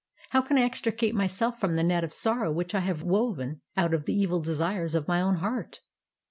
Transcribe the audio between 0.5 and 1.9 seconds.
I extricate myself from the